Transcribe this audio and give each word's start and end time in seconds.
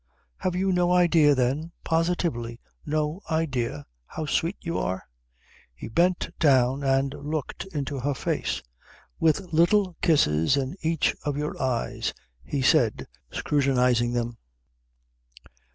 Have 0.37 0.55
you 0.55 0.71
no 0.71 0.91
idea, 0.91 1.35
then, 1.35 1.73
positively 1.83 2.59
no 2.87 3.21
idea, 3.29 3.85
how 4.07 4.25
sweet 4.25 4.55
you 4.59 4.79
are?" 4.79 5.03
He 5.75 5.89
bent 5.89 6.31
down 6.39 6.83
and 6.83 7.13
looked 7.13 7.65
into 7.65 7.99
her 7.99 8.15
face. 8.15 8.63
"With 9.19 9.53
little 9.53 9.95
kisses 10.01 10.57
in 10.57 10.75
each 10.81 11.15
of 11.23 11.37
your 11.37 11.55
eyes," 11.61 12.15
he 12.43 12.63
said, 12.63 13.05
scrutinizing 13.31 14.13
them. 14.13 14.39